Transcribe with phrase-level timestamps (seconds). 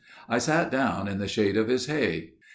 [0.27, 2.31] I sat down in the shade of his hay.